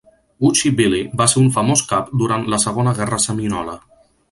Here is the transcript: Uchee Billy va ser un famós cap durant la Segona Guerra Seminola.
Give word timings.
Uchee 0.47 0.71
Billy 0.79 1.01
va 1.21 1.27
ser 1.33 1.43
un 1.43 1.51
famós 1.59 1.85
cap 1.93 2.09
durant 2.23 2.47
la 2.55 2.61
Segona 2.65 2.97
Guerra 3.03 3.23
Seminola. 3.29 3.79